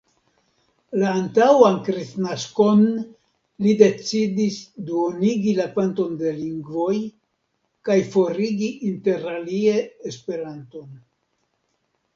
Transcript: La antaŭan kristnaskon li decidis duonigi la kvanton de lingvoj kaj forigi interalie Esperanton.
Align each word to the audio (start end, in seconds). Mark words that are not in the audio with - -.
La 1.01 1.09
antaŭan 1.17 1.75
kristnaskon 1.89 2.81
li 3.67 3.75
decidis 3.83 4.57
duonigi 4.89 5.55
la 5.61 5.69
kvanton 5.77 6.19
de 6.25 6.33
lingvoj 6.41 6.97
kaj 7.91 8.01
forigi 8.17 8.75
interalie 8.91 9.79
Esperanton. 10.15 10.91